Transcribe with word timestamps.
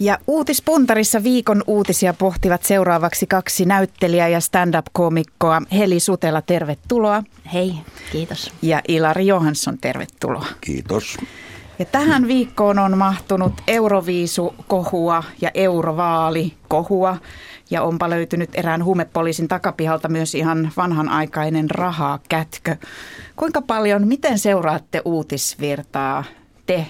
Ja 0.00 0.18
uutispuntarissa 0.26 1.22
viikon 1.22 1.62
uutisia 1.66 2.14
pohtivat 2.14 2.62
seuraavaksi 2.62 3.26
kaksi 3.26 3.64
näyttelijää 3.64 4.28
ja 4.28 4.40
stand-up-koomikkoa. 4.40 5.62
Heli 5.72 6.00
Sutela, 6.00 6.42
tervetuloa. 6.42 7.22
Hei, 7.52 7.74
kiitos. 8.12 8.52
Ja 8.62 8.80
Ilari 8.88 9.26
Johansson, 9.26 9.78
tervetuloa. 9.78 10.46
Kiitos. 10.60 11.16
Ja 11.78 11.84
tähän 11.84 12.26
viikkoon 12.26 12.78
on 12.78 12.98
mahtunut 12.98 13.52
Euroviisu-kohua 13.66 15.22
ja 15.40 15.50
Eurovaali-kohua. 15.54 17.16
Ja 17.70 17.82
onpa 17.82 18.10
löytynyt 18.10 18.50
erään 18.54 18.84
huumepoliisin 18.84 19.48
takapihalta 19.48 20.08
myös 20.08 20.34
ihan 20.34 20.72
vanhanaikainen 20.76 21.70
rahaa 21.70 22.18
kätkö. 22.28 22.76
Kuinka 23.36 23.62
paljon, 23.62 24.08
miten 24.08 24.38
seuraatte 24.38 25.02
uutisvirtaa 25.04 26.24
te, 26.66 26.86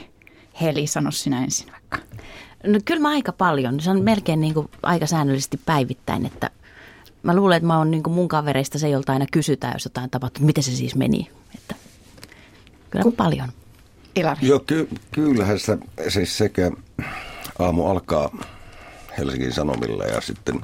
Heli, 0.61 0.86
sano 0.86 1.11
sinä 1.11 1.45
ensin. 1.45 1.73
No 2.67 2.79
kyllä 2.85 3.01
mä 3.01 3.09
aika 3.09 3.33
paljon. 3.33 3.81
Se 3.81 3.91
on 3.91 4.03
melkein 4.03 4.41
niin 4.41 4.55
kuin 4.55 4.71
aika 4.83 5.07
säännöllisesti 5.07 5.61
päivittäin, 5.67 6.27
että 6.27 6.50
mä 7.22 7.36
luulen, 7.36 7.57
että 7.57 7.67
mä 7.67 7.79
oon 7.79 7.91
niin 7.91 8.03
kuin 8.03 8.14
mun 8.14 8.29
kavereista 8.29 8.79
se, 8.79 8.89
jolta 8.89 9.13
aina 9.13 9.27
kysytään, 9.32 9.72
jos 9.72 9.85
jotain 9.85 10.11
tapahtuu, 10.11 10.46
miten 10.46 10.64
se 10.64 10.71
siis 10.71 10.95
meni. 10.95 11.31
Että 11.55 11.75
kyllä 12.91 13.03
Ku- 13.03 13.13
paljon. 13.13 13.49
Ilari. 14.17 14.46
Joo, 14.46 14.58
ky- 14.58 14.89
kyllähän 15.13 15.58
sitä 15.58 15.79
siis 16.08 16.39
sekä 16.39 16.71
aamu 17.58 17.86
alkaa 17.86 18.31
Helsingin 19.19 19.53
Sanomilla 19.53 20.05
ja 20.05 20.21
sitten 20.21 20.61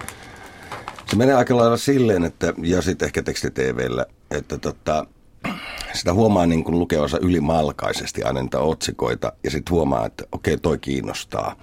se 1.06 1.16
menee 1.16 1.34
aika 1.34 1.56
lailla 1.56 1.76
silleen, 1.76 2.24
että, 2.24 2.54
ja 2.62 2.82
sitten 2.82 3.06
ehkä 3.06 3.22
tekstiteveillä, 3.22 4.06
että 4.30 4.58
tota, 4.58 5.06
sitä 5.92 6.12
huomaa 6.12 6.46
niin 6.46 6.64
kuin 6.64 6.78
lukevansa 6.78 7.18
ylimalkaisesti 7.22 8.22
aina 8.22 8.42
niitä 8.42 8.58
otsikoita 8.58 9.32
ja 9.44 9.50
sitten 9.50 9.70
huomaa, 9.70 10.06
että 10.06 10.24
okei, 10.32 10.58
toi 10.58 10.78
kiinnostaa. 10.78 11.56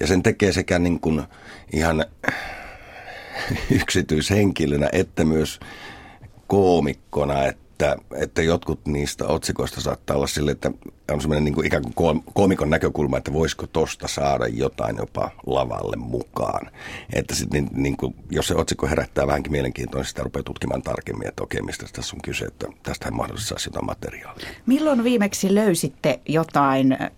Ja 0.00 0.06
sen 0.06 0.22
tekee 0.22 0.52
sekä 0.52 0.78
niin 0.78 1.00
kuin 1.00 1.22
ihan 1.72 2.04
yksityishenkilönä 3.80 4.88
että 4.92 5.24
myös 5.24 5.60
koomikkona, 6.46 7.44
että 7.44 7.69
että, 7.80 7.96
että 8.14 8.42
jotkut 8.42 8.86
niistä 8.86 9.26
otsikoista 9.26 9.80
saattaa 9.80 10.16
olla 10.16 10.26
sille, 10.26 10.50
että 10.50 10.70
on 11.10 11.20
semmoinen 11.20 11.44
niin 11.44 11.66
ikään 11.66 11.82
kuin 11.94 12.22
koomikon 12.34 12.70
näkökulma, 12.70 13.18
että 13.18 13.32
voisiko 13.32 13.66
tosta 13.66 14.08
saada 14.08 14.46
jotain 14.46 14.96
jopa 14.96 15.30
lavalle 15.46 15.96
mukaan. 15.96 16.70
Että 17.12 17.34
sit 17.34 17.52
niin, 17.52 17.68
niin 17.72 17.96
kuin, 17.96 18.14
jos 18.30 18.48
se 18.48 18.54
otsikko 18.54 18.86
herättää 18.86 19.26
vähänkin 19.26 19.52
mielenkiintoa, 19.52 20.00
niin 20.00 20.08
sitä 20.08 20.22
rupeaa 20.22 20.42
tutkimaan 20.42 20.82
tarkemmin, 20.82 21.28
että 21.28 21.42
okei, 21.42 21.62
mistä 21.62 21.86
tässä 21.92 22.16
on 22.16 22.22
kyse, 22.22 22.44
että 22.44 22.66
tästähän 22.82 23.16
mahdollisesti 23.16 23.48
saisi 23.48 23.68
jotain 23.68 23.86
materiaalia. 23.86 24.48
Milloin 24.66 25.04
viimeksi 25.04 25.54
löysitte 25.54 26.20
jotain 26.28 26.92
äh, 26.92 27.10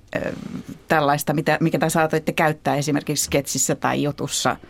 tällaista, 0.89 1.35
mitä, 1.35 1.59
mikä 1.61 1.79
te 1.79 1.91
saatoitte 1.91 2.33
käyttää 2.33 2.77
esimerkiksi 2.77 3.25
sketsissä 3.25 3.75
tai 3.75 4.03
jutussa– 4.03 4.57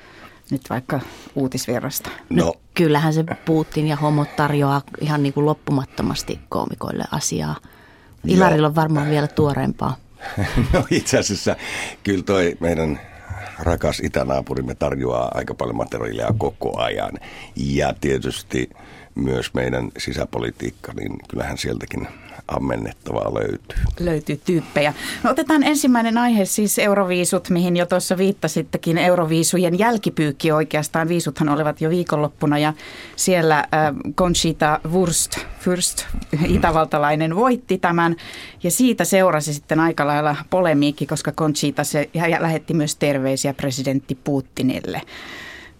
nyt 0.53 0.71
vaikka 0.71 1.01
uutisvirrasta? 1.35 2.11
No, 2.31 2.45
no 2.45 2.55
kyllähän 2.75 3.15
se 3.15 3.25
Putin 3.45 3.87
ja 3.87 3.97
homot 3.97 4.37
tarjoaa 4.37 4.83
ihan 5.01 5.23
niin 5.23 5.33
kuin 5.33 5.47
loppumattomasti 5.47 6.41
koomikoille 6.49 7.05
asiaa. 7.11 7.57
Ilarilla 8.27 8.69
on 8.69 8.75
varmaan 8.75 9.11
vielä 9.11 9.27
tuoreempaa. 9.27 9.97
No 10.73 10.85
itse 10.91 11.19
asiassa 11.19 11.57
kyllä 12.03 12.23
toi 12.23 12.57
meidän 12.61 13.01
rakas 13.59 14.01
itänaapurimme 14.01 14.75
tarjoaa 14.75 15.31
aika 15.35 15.55
paljon 15.55 15.77
materiaalia 15.77 16.35
koko 16.39 16.79
ajan. 16.81 17.13
Ja 17.57 17.95
tietysti 18.01 18.71
myös 19.15 19.55
meidän 19.55 19.91
sisäpolitiikka, 19.99 20.93
niin 20.93 21.19
kyllähän 21.29 21.59
sieltäkin 21.59 22.09
ammennettavaa 22.49 23.35
löytyy. 23.35 23.79
Löytyy 24.01 24.41
tyyppejä. 24.45 24.95
No 25.23 25.31
otetaan 25.31 25.63
ensimmäinen 25.63 26.19
aihe, 26.19 26.45
siis 26.45 26.79
euroviisut, 26.79 27.51
mihin 27.51 27.77
jo 27.77 27.87
tuossa 27.87 28.17
viittasittekin. 28.19 28.99
Euroviisujen 28.99 29.79
jälkipyykki 29.79 30.53
oikeastaan. 30.53 31.09
Viisuthan 31.09 31.49
olivat 31.49 31.81
jo 31.81 31.91
viikonloppuna 31.91 32.59
ja 32.59 32.73
siellä 33.17 33.59
äh, 33.59 33.67
Conchita 34.15 34.81
Wurst, 34.91 35.39
Fürst, 35.39 36.05
itävaltalainen, 36.47 37.37
voitti 37.37 37.79
tämän. 37.79 38.17
Ja 38.63 38.71
siitä 38.71 39.05
seurasi 39.05 39.55
sitten 39.55 39.81
aika 39.81 40.07
lailla 40.07 40.37
polemiikki, 40.51 41.07
koska 41.07 41.33
Conchita 41.33 41.85
se 41.85 42.11
lähetti 42.39 42.75
myös 42.75 42.97
terveisiä 42.97 43.55
presidentti 43.55 44.15
Putinille. 44.15 45.03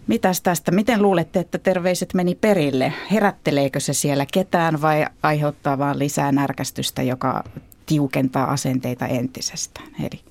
Mitäs 0.07 0.41
tästä? 0.41 0.71
Miten 0.71 1.01
luulette, 1.01 1.39
että 1.39 1.57
terveiset 1.57 2.13
meni 2.13 2.35
perille? 2.35 2.93
Herätteleekö 3.11 3.79
se 3.79 3.93
siellä 3.93 4.25
ketään 4.33 4.81
vai 4.81 5.05
aiheuttaa 5.23 5.77
vaan 5.77 5.99
lisää 5.99 6.31
närkästystä, 6.31 7.01
joka 7.01 7.43
tiukentaa 7.85 8.51
asenteita 8.51 9.07
entisestään? 9.07 9.87
Eli. 9.99 10.21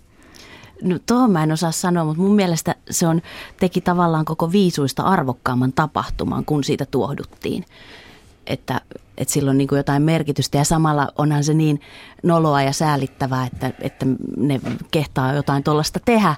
No 0.82 0.98
tuohon 1.06 1.30
mä 1.30 1.42
en 1.42 1.52
osaa 1.52 1.72
sanoa, 1.72 2.04
mutta 2.04 2.22
mun 2.22 2.36
mielestä 2.36 2.74
se 2.90 3.06
on, 3.06 3.22
teki 3.60 3.80
tavallaan 3.80 4.24
koko 4.24 4.52
viisuista 4.52 5.02
arvokkaamman 5.02 5.72
tapahtuman, 5.72 6.44
kun 6.44 6.64
siitä 6.64 6.86
tuohduttiin. 6.86 7.64
Että, 8.46 8.80
että 9.18 9.34
sillä 9.34 9.50
on 9.50 9.58
niin 9.58 9.68
jotain 9.72 10.02
merkitystä 10.02 10.58
ja 10.58 10.64
samalla 10.64 11.08
onhan 11.18 11.44
se 11.44 11.54
niin 11.54 11.80
noloa 12.22 12.62
ja 12.62 12.72
säälittävää, 12.72 13.46
että, 13.46 13.72
että 13.80 14.06
ne 14.36 14.60
kehtaa 14.90 15.32
jotain 15.32 15.64
tuollaista 15.64 16.00
tehdä 16.04 16.34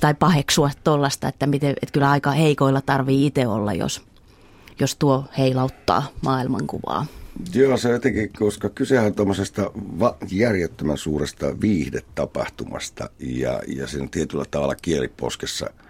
tai 0.00 0.14
paheksua 0.14 0.70
tuollaista, 0.84 1.28
että, 1.28 1.46
miten, 1.46 1.70
että 1.70 1.92
kyllä 1.92 2.10
aika 2.10 2.30
heikoilla 2.30 2.80
tarvii 2.80 3.26
itse 3.26 3.46
olla, 3.46 3.72
jos, 3.72 4.02
jos 4.80 4.96
tuo 4.96 5.24
heilauttaa 5.38 6.06
maailmankuvaa. 6.22 7.06
Joo, 7.54 7.76
se 7.76 7.90
jotenkin, 7.90 8.30
koska 8.38 8.68
kysehän 8.68 9.06
on 9.06 9.14
tuommoisesta 9.14 9.70
järjettömän 10.30 10.98
suuresta 10.98 11.60
viihdetapahtumasta 11.60 13.10
ja, 13.18 13.62
ja 13.76 13.86
sen 13.86 14.10
tietyllä 14.10 14.44
tavalla 14.50 14.74
kieliposkessa– 14.74 15.70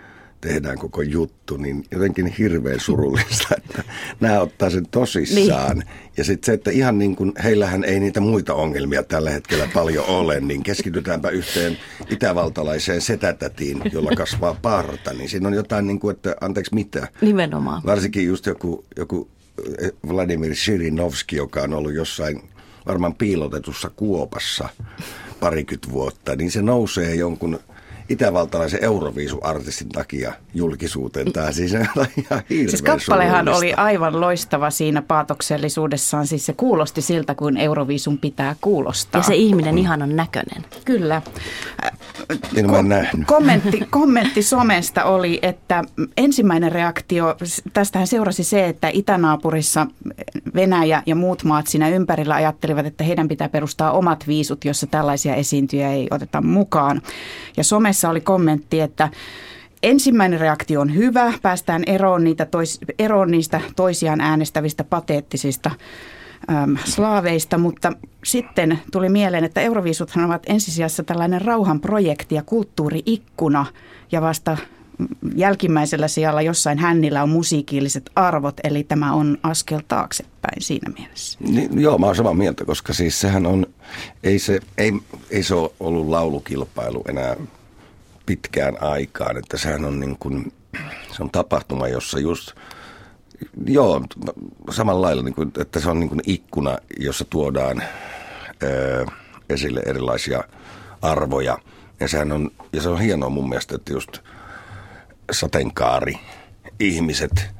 tehdään 0.40 0.78
koko 0.78 1.02
juttu, 1.02 1.56
niin 1.56 1.84
jotenkin 1.90 2.26
hirveän 2.26 2.80
surullista, 2.80 3.48
että 3.56 3.84
nämä 4.20 4.40
ottaa 4.40 4.70
sen 4.70 4.86
tosissaan. 4.90 5.78
Niin. 5.78 5.88
Ja 6.16 6.24
sitten 6.24 6.46
se, 6.46 6.52
että 6.52 6.70
ihan 6.70 6.98
niin 6.98 7.16
kuin 7.16 7.32
heillähän 7.44 7.84
ei 7.84 8.00
niitä 8.00 8.20
muita 8.20 8.54
ongelmia 8.54 9.02
tällä 9.02 9.30
hetkellä 9.30 9.68
paljon 9.74 10.06
ole, 10.06 10.40
niin 10.40 10.62
keskitytäänpä 10.62 11.28
yhteen 11.30 11.78
itävaltalaiseen 12.10 13.00
setätätiin, 13.00 13.82
jolla 13.92 14.10
kasvaa 14.16 14.56
parta. 14.62 15.12
Niin 15.12 15.28
siinä 15.28 15.48
on 15.48 15.54
jotain 15.54 15.86
niin 15.86 16.00
kuin, 16.00 16.16
että 16.16 16.36
anteeksi 16.40 16.74
mitä. 16.74 17.08
Nimenomaan. 17.20 17.82
Varsinkin 17.86 18.26
just 18.26 18.46
joku, 18.46 18.84
joku 18.96 19.28
eh, 19.82 19.92
Vladimir 20.08 20.54
Shirinovski, 20.54 21.36
joka 21.36 21.62
on 21.62 21.74
ollut 21.74 21.94
jossain 21.94 22.42
varmaan 22.86 23.14
piilotetussa 23.14 23.90
kuopassa 23.96 24.68
parikymmentä 25.40 25.90
vuotta, 25.90 26.36
niin 26.36 26.50
se 26.50 26.62
nousee 26.62 27.14
jonkun 27.14 27.60
itävaltalaisen 28.10 28.84
Euroviisu-artistin 28.84 29.88
takia 29.88 30.32
julkisuuteen. 30.54 31.32
Tämä 31.32 31.52
siis 31.52 31.74
on 31.74 32.06
ihan 32.16 32.42
Siis 32.48 32.82
kappalehan 32.82 33.48
oli 33.48 33.74
aivan 33.74 34.20
loistava 34.20 34.70
siinä 34.70 35.02
paatoksellisuudessaan. 35.02 36.26
Siis 36.26 36.46
se 36.46 36.52
kuulosti 36.52 37.02
siltä, 37.02 37.34
kuin 37.34 37.56
Euroviisun 37.56 38.18
pitää 38.18 38.56
kuulostaa. 38.60 39.18
Ja 39.18 39.22
se 39.22 39.34
ihminen 39.34 39.78
ihan 39.78 40.02
on 40.02 40.16
näköinen. 40.16 40.64
Kyllä. 40.84 41.22
En 42.56 42.66
Ko- 42.66 43.24
kommentti, 43.26 43.86
kommentti 43.90 44.42
somesta 44.42 45.04
oli, 45.04 45.38
että 45.42 45.84
ensimmäinen 46.16 46.72
reaktio, 46.72 47.36
tästähän 47.72 48.06
seurasi 48.06 48.44
se, 48.44 48.68
että 48.68 48.88
itänaapurissa 48.92 49.86
Venäjä 50.54 51.02
ja 51.06 51.14
muut 51.14 51.44
maat 51.44 51.66
siinä 51.66 51.88
ympärillä 51.88 52.34
ajattelivat, 52.34 52.86
että 52.86 53.04
heidän 53.04 53.28
pitää 53.28 53.48
perustaa 53.48 53.92
omat 53.92 54.26
viisut, 54.26 54.64
jossa 54.64 54.86
tällaisia 54.86 55.34
esiintyjä 55.34 55.92
ei 55.92 56.08
oteta 56.10 56.42
mukaan. 56.42 57.02
Ja 57.56 57.64
somessa 57.64 58.10
oli 58.10 58.20
kommentti, 58.20 58.80
että 58.80 59.08
ensimmäinen 59.82 60.40
reaktio 60.40 60.80
on 60.80 60.94
hyvä, 60.94 61.32
päästään 61.42 61.82
eroon, 61.86 62.24
niitä 62.24 62.46
tois, 62.46 62.78
eroon 62.98 63.30
niistä 63.30 63.60
toisiaan 63.76 64.20
äänestävistä 64.20 64.84
pateettisista 64.84 65.70
äm, 66.50 66.76
slaaveista, 66.84 67.58
mutta 67.58 67.92
sitten 68.24 68.78
tuli 68.92 69.08
mieleen, 69.08 69.44
että 69.44 69.60
Euroviisuthan 69.60 70.24
ovat 70.24 70.42
ensisijassa 70.46 71.02
tällainen 71.02 71.42
rauhanprojekti 71.42 72.34
ja 72.34 72.42
kulttuuriikkuna 72.42 73.66
ja 74.12 74.20
vasta 74.20 74.56
jälkimmäisellä 75.34 76.08
sijalla 76.08 76.42
jossain 76.42 76.78
hännillä 76.78 77.22
on 77.22 77.28
musiikilliset 77.28 78.10
arvot, 78.16 78.54
eli 78.64 78.84
tämä 78.84 79.12
on 79.12 79.38
askel 79.42 79.80
taaksepäin 79.88 80.62
siinä 80.62 80.92
mielessä. 80.98 81.38
Niin, 81.42 81.80
joo, 81.80 81.98
mä 81.98 82.06
oon 82.06 82.16
samaa 82.16 82.34
mieltä, 82.34 82.64
koska 82.64 82.92
siis 82.92 83.20
sehän 83.20 83.46
on, 83.46 83.66
ei 84.22 84.38
se, 84.38 84.60
ei, 84.78 84.92
ei 85.30 85.42
se 85.42 85.54
ole 85.54 85.70
ollut 85.80 86.08
laulukilpailu 86.08 87.04
enää 87.08 87.36
pitkään 88.26 88.82
aikaan. 88.82 89.36
Että 89.36 89.58
sehän 89.58 89.84
on 89.84 90.00
niin 90.00 90.16
kuin, 90.20 90.52
se 91.16 91.22
on 91.22 91.30
tapahtuma, 91.30 91.88
jossa 91.88 92.18
just, 92.18 92.52
joo, 93.66 94.02
samalla 94.70 95.06
lailla, 95.06 95.22
niin 95.22 95.34
kuin, 95.34 95.52
että 95.58 95.80
se 95.80 95.90
on 95.90 96.00
niin 96.00 96.08
kuin 96.08 96.20
ikkuna, 96.26 96.78
jossa 96.98 97.24
tuodaan 97.30 97.82
ö, 98.62 99.06
esille 99.48 99.82
erilaisia 99.86 100.44
arvoja. 101.02 101.58
Ja, 102.00 102.08
sehän 102.08 102.32
on, 102.32 102.50
ja 102.72 102.82
se 102.82 102.88
on 102.88 103.00
hienoa 103.00 103.28
mun 103.28 103.48
mielestä, 103.48 103.74
että 103.74 103.92
just 103.92 104.18
sateenkaari 105.32 106.14
ihmiset, 106.80 107.50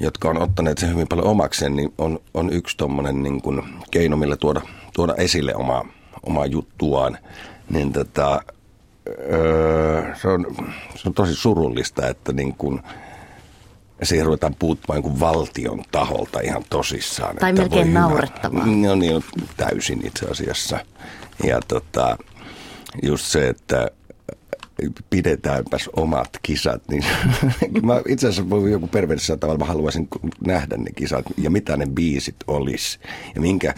jotka 0.00 0.28
on 0.28 0.42
ottaneet 0.42 0.78
sen 0.78 0.90
hyvin 0.90 1.08
paljon 1.08 1.26
omakseen, 1.26 1.76
niin 1.76 1.92
on, 1.98 2.18
on 2.34 2.52
yksi 2.52 2.76
tuommoinen 2.76 3.22
niin 3.22 3.42
keino, 3.90 4.16
millä 4.16 4.36
tuoda, 4.36 4.60
tuoda 4.94 5.14
esille 5.16 5.54
omaa, 5.54 5.84
omaa 6.22 6.46
juttuaan. 6.46 7.18
Niin 7.70 7.92
tota, 7.92 8.42
öö, 9.08 10.14
se, 10.14 10.28
on, 10.28 10.46
se 10.94 11.08
on 11.08 11.14
tosi 11.14 11.34
surullista, 11.34 12.08
että 12.08 12.32
niin 12.32 12.54
kuin, 12.54 12.82
siihen 14.02 14.26
ruvetaan 14.26 14.54
puuttumaan 14.58 15.02
kuin 15.02 15.20
valtion 15.20 15.84
taholta 15.90 16.40
ihan 16.40 16.64
tosissaan. 16.70 17.36
Tai 17.36 17.50
että 17.50 17.62
melkein 17.62 17.88
hyvä- 17.88 18.00
naurettavaa. 18.00 18.66
No 18.66 18.94
niin, 18.94 19.24
täysin 19.56 20.06
itse 20.06 20.26
asiassa. 20.26 20.78
Ja 21.44 21.60
tota, 21.68 22.16
just 23.02 23.24
se, 23.26 23.48
että 23.48 23.90
pidetäänpäs 25.10 25.90
omat 25.96 26.38
kisat, 26.42 26.82
niin 26.88 27.04
mä 27.82 28.02
itse 28.08 28.28
asiassa 28.28 28.50
voi 28.50 28.70
joku 28.70 28.86
perversissä 28.86 29.36
tavalla 29.36 29.58
mä 29.58 29.64
haluaisin 29.64 30.08
nähdä 30.46 30.76
ne 30.76 30.90
kisat 30.92 31.24
ja 31.38 31.50
mitä 31.50 31.76
ne 31.76 31.86
biisit 31.86 32.36
olisi 32.46 32.98
ja 33.34 33.40
minkä, 33.40 33.74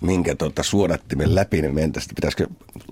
minkä 0.00 0.34
tota 0.34 0.62
suodattimen 0.62 1.34
läpi 1.34 1.62
ne 1.62 1.68
mentäisi, 1.68 2.08
pitäisikö, 2.14 2.46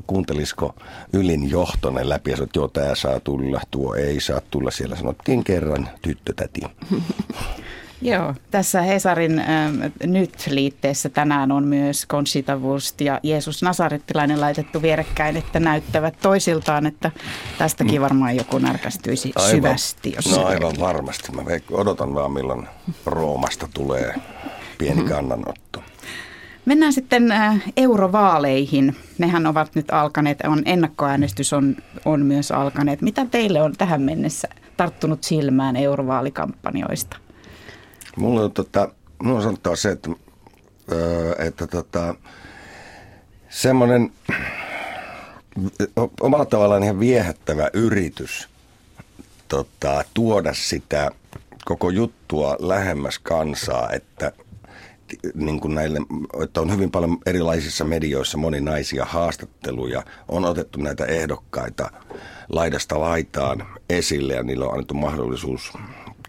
kuuntelisiko 0.06 0.74
ylin 1.12 1.50
johto 1.50 1.90
ne 1.90 2.08
läpi 2.08 2.30
ja 2.30 2.36
sanoi, 2.36 2.46
että 2.46 2.58
joo, 2.58 2.68
tämä 2.68 2.94
saa 2.94 3.20
tulla, 3.20 3.60
tuo 3.70 3.94
ei 3.94 4.20
saa 4.20 4.40
tulla. 4.50 4.70
Siellä 4.70 4.96
sanottiin 4.96 5.44
kerran 5.44 5.88
tyttötäti. 6.02 6.60
Joo, 8.02 8.34
tässä 8.50 8.82
Hesarin 8.82 9.38
ähm, 9.38 9.76
nyt-liitteessä 10.04 11.08
tänään 11.08 11.52
on 11.52 11.64
myös 11.64 12.06
Conchita 12.06 12.56
Wurst 12.56 13.00
ja 13.00 13.20
Jeesus 13.22 13.62
Nasarettilainen 13.62 14.40
laitettu 14.40 14.82
vierekkäin, 14.82 15.36
että 15.36 15.60
näyttävät 15.60 16.14
toisiltaan, 16.22 16.86
että 16.86 17.10
tästäkin 17.58 18.00
varmaan 18.00 18.36
joku 18.36 18.58
närkästyisi 18.58 19.32
syvästi. 19.50 20.12
Jos 20.16 20.26
no 20.26 20.34
se 20.34 20.40
aivan 20.40 20.74
varmasti. 20.80 21.32
Mä 21.32 21.42
odotan 21.70 22.14
vaan 22.14 22.32
milloin 22.32 22.66
Roomasta 23.06 23.68
tulee 23.74 24.14
pieni 24.78 25.04
kannanotto. 25.04 25.82
Mennään 26.64 26.92
sitten 26.92 27.32
äh, 27.32 27.62
eurovaaleihin. 27.76 28.96
Nehän 29.18 29.46
ovat 29.46 29.74
nyt 29.74 29.90
alkaneet, 29.90 30.38
on 30.46 30.62
ennakkoäänestys 30.64 31.52
on, 31.52 31.76
on 32.04 32.26
myös 32.26 32.52
alkaneet. 32.52 33.02
Mitä 33.02 33.26
teille 33.26 33.62
on 33.62 33.72
tähän 33.78 34.02
mennessä 34.02 34.48
tarttunut 34.76 35.24
silmään 35.24 35.76
eurovaalikampanjoista? 35.76 37.16
Mulla 38.16 38.40
on, 38.40 38.52
tota, 38.52 38.88
mulla 39.22 39.36
on 39.36 39.42
sanottava 39.42 39.76
se, 39.76 39.90
että, 39.90 40.10
öö, 40.92 41.34
että 41.38 41.66
tota, 41.66 42.14
semmoinen 43.48 44.12
omalla 46.20 46.44
tavallaan 46.44 46.82
ihan 46.82 47.00
viehättävä 47.00 47.70
yritys 47.72 48.48
tota, 49.48 50.04
tuoda 50.14 50.54
sitä 50.54 51.10
koko 51.64 51.90
juttua 51.90 52.56
lähemmäs 52.58 53.18
kansaa, 53.18 53.90
että 53.92 54.32
niin 55.34 55.60
kuin 55.60 55.74
näille, 55.74 55.98
että 56.42 56.60
on 56.60 56.72
hyvin 56.72 56.90
paljon 56.90 57.18
erilaisissa 57.26 57.84
medioissa 57.84 58.38
moninaisia 58.38 59.04
haastatteluja, 59.04 60.02
on 60.28 60.44
otettu 60.44 60.80
näitä 60.80 61.04
ehdokkaita 61.04 61.90
laidasta 62.48 63.00
laitaan 63.00 63.66
esille 63.90 64.34
ja 64.34 64.42
niillä 64.42 64.64
on 64.64 64.72
annettu 64.72 64.94
mahdollisuus 64.94 65.72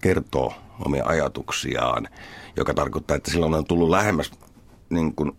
kertoa 0.01 0.68
omia 0.85 1.05
ajatuksiaan, 1.05 2.07
joka 2.57 2.73
tarkoittaa, 2.73 3.17
että 3.17 3.31
silloin 3.31 3.53
on 3.53 3.65
tullut 3.65 3.89
lähemmäs 3.89 4.31
niin 4.89 5.15
kuin 5.15 5.31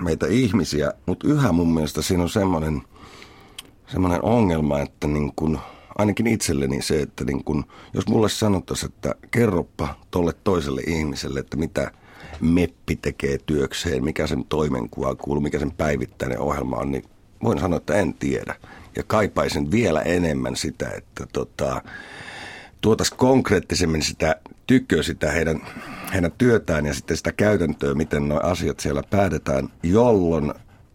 meitä 0.00 0.26
ihmisiä, 0.26 0.92
mutta 1.06 1.28
yhä 1.28 1.52
mun 1.52 1.74
mielestä 1.74 2.02
siinä 2.02 2.22
on 2.22 2.28
semmoinen, 2.28 2.82
semmoinen 3.86 4.24
ongelma, 4.24 4.80
että 4.80 5.06
niin 5.06 5.32
kuin, 5.36 5.58
ainakin 5.98 6.26
itselleni 6.26 6.82
se, 6.82 7.02
että 7.02 7.24
niin 7.24 7.44
kuin, 7.44 7.64
jos 7.94 8.08
mulle 8.08 8.28
sanottaisiin, 8.28 8.92
että 8.92 9.14
kerroppa 9.30 9.94
tolle 10.10 10.32
toiselle 10.44 10.80
ihmiselle, 10.80 11.40
että 11.40 11.56
mitä 11.56 11.90
meppi 12.40 12.96
tekee 12.96 13.38
työkseen, 13.46 14.04
mikä 14.04 14.26
sen 14.26 14.44
toimenkuva 14.44 15.14
kuuluu, 15.14 15.42
mikä 15.42 15.58
sen 15.58 15.72
päivittäinen 15.72 16.40
ohjelma 16.40 16.76
on, 16.76 16.90
niin 16.90 17.04
voin 17.42 17.58
sanoa, 17.58 17.76
että 17.76 17.94
en 17.94 18.14
tiedä. 18.14 18.54
Ja 18.96 19.02
kaipaisin 19.06 19.70
vielä 19.70 20.02
enemmän 20.02 20.56
sitä, 20.56 20.90
että 20.90 21.26
tota, 21.32 21.82
tuotaisiin 22.80 23.18
konkreettisemmin 23.18 24.02
sitä 24.02 24.36
tykköä, 24.68 25.02
sitä 25.02 25.30
heidän, 25.32 25.60
heidän 26.12 26.32
työtään 26.38 26.86
ja 26.86 26.94
sitten 26.94 27.16
sitä 27.16 27.32
käytäntöä, 27.32 27.94
miten 27.94 28.28
nuo 28.28 28.40
asiat 28.42 28.80
siellä 28.80 29.02
päätetään, 29.10 29.68
jolloin 29.82 30.52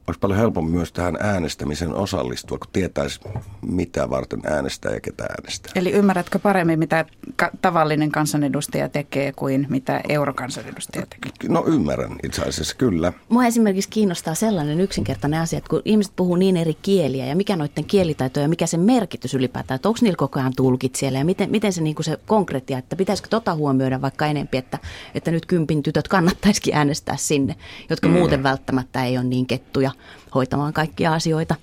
olisi 0.07 0.19
paljon 0.19 0.39
helpompi 0.39 0.71
myös 0.71 0.91
tähän 0.91 1.17
äänestämiseen 1.19 1.93
osallistua, 1.93 2.57
kun 2.57 2.69
tietäisi, 2.73 3.19
mitä 3.61 4.09
varten 4.09 4.41
äänestää 4.45 4.93
ja 4.93 4.99
ketä 4.99 5.23
äänestää. 5.23 5.71
Eli 5.75 5.91
ymmärrätkö 5.91 6.39
paremmin, 6.39 6.79
mitä 6.79 7.05
ka- 7.35 7.51
tavallinen 7.61 8.11
kansanedustaja 8.11 8.89
tekee 8.89 9.31
kuin 9.31 9.67
mitä 9.69 10.01
eurokansanedustaja 10.09 11.05
tekee? 11.05 11.31
No 11.49 11.63
ymmärrän 11.67 12.15
itse 12.23 12.41
asiassa, 12.41 12.75
kyllä. 12.75 13.13
Mua 13.29 13.45
esimerkiksi 13.45 13.89
kiinnostaa 13.89 14.35
sellainen 14.35 14.79
yksinkertainen 14.79 15.39
asia, 15.39 15.57
että 15.57 15.69
kun 15.69 15.81
ihmiset 15.85 16.13
puhuu 16.15 16.35
niin 16.35 16.57
eri 16.57 16.73
kieliä 16.81 17.25
ja 17.25 17.35
mikä 17.35 17.55
noiden 17.55 17.85
kielitaito 17.85 18.39
ja 18.39 18.47
mikä 18.47 18.67
sen 18.67 18.79
merkitys 18.79 19.33
ylipäätään, 19.33 19.75
että 19.75 19.89
onko 19.89 19.99
niillä 20.01 20.17
koko 20.17 20.39
ajan 20.39 20.53
tulkit 20.55 20.95
siellä 20.95 21.19
ja 21.19 21.25
miten, 21.25 21.51
miten 21.51 21.73
se, 21.73 21.81
niin 21.81 21.95
kuin 21.95 22.05
se 22.05 22.17
konkreettia, 22.25 22.77
että 22.77 22.95
pitäisikö 22.95 23.29
tota 23.29 23.55
huomioida 23.55 24.01
vaikka 24.01 24.25
enempi, 24.25 24.57
että, 24.57 24.79
että 25.15 25.31
nyt 25.31 25.45
kympin 25.45 25.83
tytöt 25.83 26.07
kannattaisikin 26.07 26.75
äänestää 26.75 27.17
sinne, 27.17 27.55
jotka 27.89 28.07
mm. 28.07 28.13
muuten 28.13 28.43
välttämättä 28.43 29.05
ei 29.05 29.17
ole 29.17 29.25
niin 29.25 29.47
kettuja 29.47 29.92
hoitamaan 30.35 30.73
kaikkia 30.73 31.13
asioita. 31.13 31.55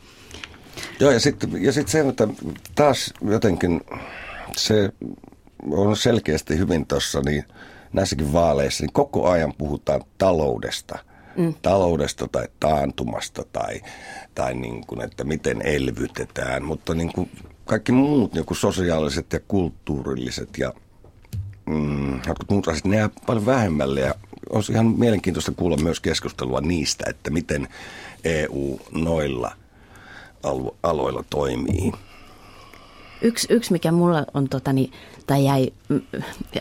Joo, 1.01 1.11
ja 1.11 1.21
sitten 1.21 1.65
ja 1.65 1.73
sit 1.73 1.89
se, 1.89 2.01
että 2.01 2.29
taas 2.75 3.15
jotenkin 3.23 3.81
se 4.57 4.93
on 5.71 5.97
selkeästi 5.97 6.59
hyvin 6.59 6.87
tuossa 6.87 7.21
niin 7.21 7.45
näissäkin 7.93 8.33
vaaleissa, 8.33 8.83
niin 8.85 8.93
koko 8.93 9.29
ajan 9.29 9.55
puhutaan 9.59 10.01
taloudesta. 10.19 10.99
Mm. 11.37 11.55
Taloudesta 11.63 12.29
tai 12.33 12.49
taantumasta 12.61 13.45
tai, 13.53 13.81
tai 14.35 14.55
niin 14.55 14.87
kuin, 14.87 15.01
että 15.01 15.25
miten 15.25 15.63
elvytetään, 15.63 16.65
mutta 16.65 16.95
niin 16.95 17.13
kuin 17.13 17.31
kaikki 17.65 17.93
muut 17.93 18.35
niin 18.35 18.45
kuin 18.45 18.59
sosiaaliset 18.59 19.33
ja 19.33 19.41
kulttuurilliset 19.49 20.59
ja 20.59 20.73
mm, 21.67 22.15
jotkut 22.27 22.51
muut 22.51 22.69
asiat, 22.69 22.85
ne 22.85 22.97
jää 22.97 23.11
paljon 23.27 23.47
vähemmälle 23.47 24.01
ja 24.01 24.15
olisi 24.51 24.73
ihan 24.73 24.87
mielenkiintoista 24.87 25.53
kuulla 25.57 25.77
myös 25.77 26.01
keskustelua 26.01 26.61
niistä, 26.61 27.05
että 27.09 27.31
miten 27.31 27.69
EU 28.25 28.81
noilla 28.93 29.53
alu- 30.43 30.77
aloilla 30.83 31.25
toimii. 31.31 31.93
Yksi, 33.23 33.47
yksi 33.51 33.73
mikä 33.73 33.93
mulla 33.93 34.25
on, 34.35 34.49
totani, 34.49 34.91
tai 35.27 35.45
jäi 35.45 35.73
mm, 35.89 36.01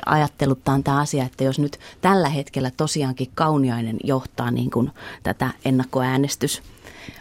ajatteluttaa 0.05 0.75
on 0.75 0.83
tämä 0.83 0.99
asia, 0.99 1.23
että 1.23 1.43
jos 1.43 1.59
nyt 1.59 1.79
tällä 2.01 2.29
hetkellä 2.29 2.71
tosiaankin 2.77 3.27
Kauniainen 3.35 3.97
johtaa 4.03 4.51
niin 4.51 4.71
kuin 4.71 4.91
tätä 5.23 5.49
ennakkoäänestys, 5.65 6.61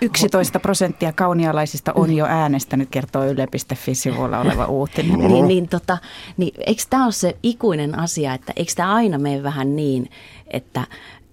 11 0.00 0.60
prosenttia 0.60 1.12
kaunialaisista 1.12 1.92
on 1.92 2.12
jo 2.12 2.26
äänestänyt, 2.26 2.88
kertoo 2.90 3.24
yle.fi-sivuilla 3.24 4.38
oleva 4.38 4.66
uutinen. 4.66 5.18
niin, 5.18 5.48
niin, 5.48 5.68
tota, 5.68 5.98
niin 6.36 6.54
eikö 6.66 6.82
tämä 6.90 7.04
ole 7.04 7.12
se 7.12 7.36
ikuinen 7.42 7.98
asia, 7.98 8.34
että 8.34 8.52
eikö 8.56 8.72
tämä 8.76 8.94
aina 8.94 9.18
mene 9.18 9.42
vähän 9.42 9.76
niin, 9.76 10.10
että 10.46 10.86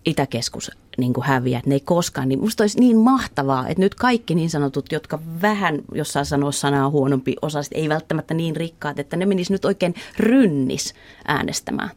Itäkeskus 0.06 0.72
niin 0.98 1.14
kuin 1.14 1.26
häviää, 1.26 1.60
että 1.60 1.70
ne 1.70 1.76
ei 1.76 1.80
koskaan, 1.80 2.30
niin 2.30 2.40
musta 2.40 2.64
olisi 2.64 2.80
niin 2.80 2.98
mahtavaa, 2.98 3.68
että 3.68 3.82
nyt 3.82 3.96
kaikki 3.96 4.36
niin 4.36 4.50
sanotut, 4.50 4.92
jotka 4.92 5.20
vähän, 5.42 5.82
jos 5.94 6.14
saa 6.14 6.24
sanoa 6.24 6.52
sanaa 6.52 6.90
huonompi 6.90 7.36
osaiset, 7.42 7.74
ei 7.74 7.90
välttämättä 7.90 8.34
niin 8.34 8.56
rikkaat, 8.56 9.00
että 9.00 9.18
ne 9.18 9.26
menis 9.26 9.50
nyt 9.50 9.66
oikein 9.66 9.96
rynnis 10.18 10.94
äänestämään. 11.28 11.90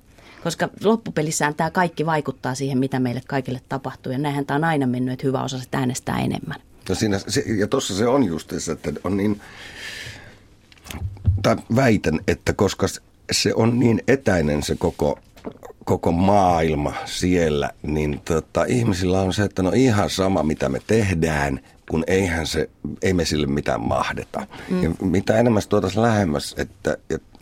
Koska 0.43 0.69
loppupelissään 0.85 1.55
tämä 1.55 1.71
kaikki 1.71 2.07
vaikuttaa 2.07 2.55
siihen, 2.55 2.79
mitä 2.79 3.01
meille 3.01 3.23
kaikille 3.27 3.61
tapahtuu. 3.69 4.13
Ja 4.13 4.19
näinhän 4.19 4.47
tämä 4.47 4.57
on 4.57 4.65
aina 4.65 4.87
mennyt, 4.87 5.13
että 5.13 5.27
hyvä 5.27 5.43
osaiset 5.43 5.75
äänestää 5.75 6.19
enemmän. 6.19 6.61
No 6.89 6.95
siinä, 6.95 7.19
se, 7.19 7.41
ja 7.41 7.67
tuossa 7.67 7.97
se 7.97 8.07
on 8.07 8.25
just 8.25 8.53
se, 8.59 8.73
että 8.73 8.93
on 9.05 9.17
niin, 9.17 9.41
tai 11.43 11.57
väitän, 11.77 12.21
että 12.29 12.53
koska 12.53 12.87
se 13.33 13.55
on 13.55 13.79
niin 13.79 14.03
etäinen 14.09 14.63
se 14.63 14.77
koko, 14.79 15.19
koko 15.89 16.13
maailma 16.13 16.95
siellä, 17.05 17.71
niin 17.83 18.21
tota, 18.25 18.65
ihmisillä 18.65 19.21
on 19.21 19.33
se, 19.33 19.43
että 19.43 19.63
no 19.63 19.73
ihan 19.75 20.11
sama 20.11 20.43
mitä 20.43 20.69
me 20.69 20.81
tehdään, 20.87 21.61
kun 21.91 22.05
eihän 22.07 22.47
se, 22.47 22.71
ei 23.03 23.13
me 23.13 23.25
sille 23.25 23.47
mitään 23.47 23.81
mahdeta. 23.81 24.47
Mm. 24.71 24.83
Ja 24.83 24.91
mitä 25.01 25.39
enemmän 25.39 25.63
se 25.63 25.69
tuotaisiin 25.69 26.03
lähemmäs, 26.03 26.55
että, 26.59 26.97
että 27.11 27.38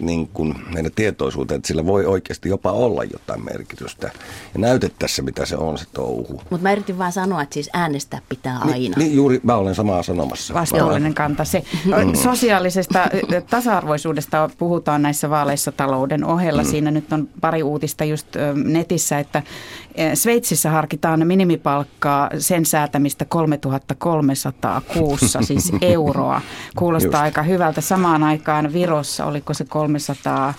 niin 0.00 0.28
kuin 0.28 0.54
meidän 0.74 0.92
tietoisuuteen, 0.94 1.56
että 1.56 1.68
sillä 1.68 1.86
voi 1.86 2.06
oikeasti 2.06 2.48
jopa 2.48 2.72
olla 2.72 3.04
jotain 3.04 3.44
merkitystä. 3.44 4.10
Ja 4.54 4.60
näytettäisiin 4.60 5.16
se, 5.16 5.22
mitä 5.22 5.46
se 5.46 5.56
on 5.56 5.78
se 5.78 5.84
touhu. 5.92 6.42
Mutta 6.50 6.62
mä 6.62 6.72
yritin 6.72 6.98
vaan 6.98 7.12
sanoa, 7.12 7.42
että 7.42 7.54
siis 7.54 7.70
äänestää 7.72 8.20
pitää 8.28 8.58
aina. 8.58 8.72
Niin, 8.72 8.92
niin 8.96 9.14
juuri 9.14 9.40
mä 9.42 9.56
olen 9.56 9.74
samaa 9.74 10.02
sanomassa. 10.02 10.54
Vastuullinen 10.54 11.14
kanta 11.14 11.44
se. 11.44 11.62
Sosiaalisesta 12.22 13.06
ö, 13.32 13.40
tasa-arvoisuudesta 13.40 14.50
puhutaan 14.58 15.02
näissä 15.02 15.30
vaaleissa 15.30 15.72
talouden 15.72 16.24
ohella. 16.24 16.64
Siinä 16.64 16.90
nyt 16.90 17.12
on 17.12 17.28
pari 17.40 17.62
uutista 17.62 18.04
just 18.04 18.26
netissä, 18.64 19.18
että 19.18 19.42
Sveitsissä 20.14 20.70
harkitaan 20.70 21.26
minimipalkkaa 21.26 22.30
sen 22.38 22.66
säätämistä 22.66 23.24
3300 23.24 24.80
kuussa, 24.80 25.42
siis 25.42 25.72
euroa. 25.82 26.40
Kuulostaa 26.76 27.08
Just. 27.08 27.24
aika 27.24 27.42
hyvältä. 27.42 27.80
Samaan 27.80 28.22
aikaan 28.22 28.72
Virossa, 28.72 29.24
oliko 29.24 29.54
se 29.54 29.64
300 29.88 30.54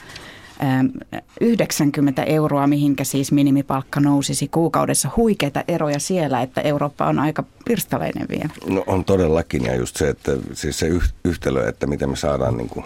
90 1.41 2.23
euroa, 2.23 2.67
mihinkä 2.67 3.03
siis 3.03 3.31
minimipalkka 3.31 3.99
nousisi 3.99 4.47
kuukaudessa. 4.47 5.09
Huikeita 5.17 5.63
eroja 5.67 5.99
siellä, 5.99 6.41
että 6.41 6.61
Eurooppa 6.61 7.07
on 7.07 7.19
aika 7.19 7.43
pirstaleinen 7.65 8.27
vielä. 8.29 8.49
No 8.65 8.83
on 8.87 9.05
todellakin 9.05 9.65
ja 9.65 9.75
just 9.75 9.97
se, 9.97 10.09
että 10.09 10.31
siis 10.53 10.79
se 10.79 10.87
yhtälö, 11.23 11.69
että 11.69 11.87
miten 11.87 12.09
me 12.09 12.15
saadaan 12.15 12.57
niin 12.57 12.69
kuin, 12.69 12.85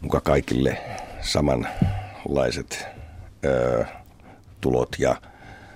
muka 0.00 0.20
kaikille 0.20 0.78
samanlaiset 1.20 2.86
ö, 3.44 3.84
tulot 4.60 4.96
ja, 4.98 5.16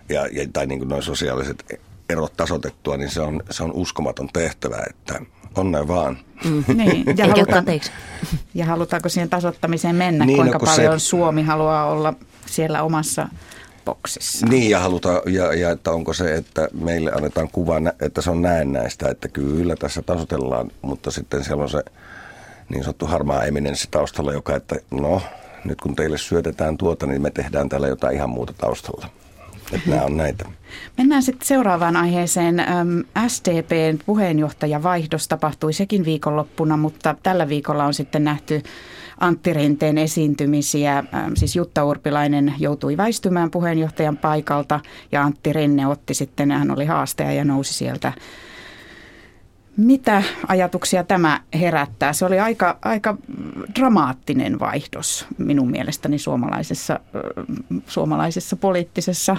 ja, 0.09 0.27
ja 0.27 0.49
tai 0.53 0.67
niin 0.67 0.79
kuin 0.79 0.89
noin 0.89 1.03
sosiaaliset 1.03 1.81
erot 2.09 2.37
tasotettua, 2.37 2.97
niin 2.97 3.11
se 3.11 3.21
on, 3.21 3.43
se 3.51 3.63
on 3.63 3.73
uskomaton 3.73 4.29
tehtävä, 4.33 4.85
että 4.91 5.21
Onnea 5.57 5.89
vaan. 5.89 6.19
Mm. 6.45 6.65
Niin, 6.77 7.05
ja, 7.17 7.27
halutaan, 7.27 7.65
ja 8.55 8.67
halutaanko 8.67 9.09
siihen 9.09 9.31
tasottamiseen 9.31 9.97
mennä? 9.97 10.25
Niin, 10.25 10.37
no 10.37 10.43
Kuinka 10.43 10.59
no, 10.59 10.65
paljon 10.65 11.01
se... 11.01 11.07
Suomi 11.07 11.43
haluaa 11.43 11.87
olla 11.87 12.15
siellä 12.47 12.83
omassa 12.83 13.29
boksissa? 13.85 14.47
Niin, 14.47 14.71
ja, 14.71 14.81
halutaan, 14.81 15.21
ja, 15.27 15.55
ja 15.55 15.71
että 15.71 15.91
onko 15.91 16.13
se, 16.13 16.35
että 16.35 16.69
meille 16.73 17.13
annetaan 17.13 17.49
kuva, 17.49 17.77
että 18.01 18.23
se 18.23 18.31
on 18.31 18.43
näennäistä, 18.43 19.09
että 19.09 19.29
kyllä 19.29 19.77
tässä 19.77 20.03
tasotellaan, 20.03 20.71
mutta 20.83 21.11
sitten 21.11 21.45
siellä 21.45 21.63
on 21.63 21.71
se 21.71 21.83
niin 22.69 22.85
sanottu 22.85 23.07
harmaa 23.07 23.45
eminenssi 23.45 23.89
taustalla, 23.91 24.33
joka, 24.33 24.57
että 24.57 24.77
no, 24.91 25.23
nyt 25.65 25.81
kun 25.81 25.97
teille 25.97 26.19
syötetään 26.19 26.79
tuota, 26.79 27.07
niin 27.07 27.23
me 27.23 27.31
tehdään 27.31 27.69
täällä 27.69 27.89
jotain 27.89 28.17
ihan 28.17 28.31
muuta 28.31 28.53
taustalla. 28.59 29.09
Että 29.73 29.91
nämä 29.91 30.03
on 30.03 30.17
näitä. 30.17 30.45
Mennään 30.99 31.23
sitten 31.23 31.47
seuraavaan 31.47 31.97
aiheeseen. 31.97 32.65
SDPn 33.29 33.99
puheenjohtajavaihdos 34.07 35.29
tapahtui 35.29 35.73
sekin 35.73 36.05
viikonloppuna, 36.05 36.77
mutta 36.77 37.17
tällä 37.23 37.49
viikolla 37.49 37.85
on 37.85 37.95
sitten 37.95 38.25
nähty 38.25 38.63
Antti 39.21 39.53
Rinteen 39.53 39.99
esiintymisiä. 39.99 41.05
Siis 41.35 41.57
Jutta 41.57 41.85
Urpilainen 41.85 42.55
joutui 42.59 42.97
väistymään 42.97 43.51
puheenjohtajan 43.51 44.17
paikalta 44.17 44.81
ja 45.13 45.23
Antti 45.23 45.53
Rinne 45.53 45.87
otti 45.87 46.15
sitten, 46.15 46.51
hän 46.51 46.71
oli 46.71 46.85
haastaja 46.85 47.33
ja 47.33 47.45
nousi 47.45 47.75
sieltä 47.75 48.13
mitä 49.77 50.23
ajatuksia 50.49 51.05
tämä 51.05 51.41
herättää? 51.55 52.13
Se 52.13 52.25
oli 52.25 52.41
aika, 52.41 52.79
aika 52.83 53.17
dramaattinen 53.75 54.61
vaihdos 54.61 55.27
minun 55.39 55.71
mielestäni 55.71 56.19
suomalaisessa, 56.19 57.01
suomalaisessa 57.87 58.57
poliittisessa 58.57 59.37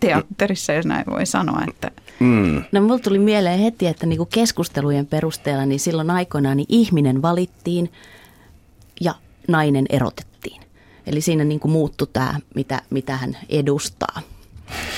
teatterissa, 0.00 0.72
jos 0.72 0.86
näin 0.86 1.04
voi 1.10 1.26
sanoa. 1.26 1.62
Että. 1.68 1.90
Mm. 2.20 2.62
No 2.72 2.80
mulla 2.80 2.98
tuli 2.98 3.18
mieleen 3.18 3.58
heti, 3.58 3.86
että 3.86 4.06
niinku 4.06 4.26
keskustelujen 4.26 5.06
perusteella 5.06 5.66
niin 5.66 5.80
silloin 5.80 6.10
aikoinaan 6.10 6.56
niin 6.56 6.66
ihminen 6.68 7.22
valittiin 7.22 7.92
ja 9.00 9.14
nainen 9.48 9.86
erotettiin. 9.90 10.60
Eli 11.06 11.20
siinä 11.20 11.44
niinku 11.44 11.68
muuttui 11.68 12.08
tämä, 12.12 12.34
mitä, 12.54 12.82
mitä 12.90 13.16
hän 13.16 13.36
edustaa. 13.48 14.20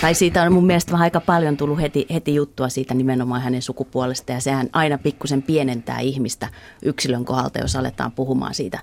Tai 0.00 0.14
siitä 0.14 0.42
on 0.42 0.52
mun 0.52 0.66
mielestä 0.66 0.92
vähän 0.92 1.04
aika 1.04 1.20
paljon 1.20 1.56
tullut 1.56 1.80
heti, 1.80 2.06
heti 2.14 2.34
juttua 2.34 2.68
siitä 2.68 2.94
nimenomaan 2.94 3.42
hänen 3.42 3.62
sukupuolesta 3.62 4.32
ja 4.32 4.40
sehän 4.40 4.68
aina 4.72 4.98
pikkusen 4.98 5.42
pienentää 5.42 6.00
ihmistä 6.00 6.48
yksilön 6.82 7.24
kohdalta, 7.24 7.58
jos 7.58 7.76
aletaan 7.76 8.12
puhumaan 8.12 8.54
siitä 8.54 8.78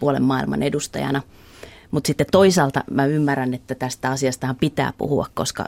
puolen 0.00 0.22
maailman 0.22 0.62
edustajana. 0.62 1.22
Mutta 1.90 2.06
sitten 2.06 2.26
toisaalta 2.32 2.84
mä 2.90 3.06
ymmärrän, 3.06 3.54
että 3.54 3.74
tästä 3.74 4.10
asiasta 4.10 4.54
pitää 4.60 4.92
puhua, 4.98 5.26
koska 5.34 5.64